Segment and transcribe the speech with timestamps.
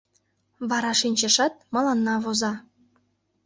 [0.69, 2.53] Вара шинчешат, мыланна воза: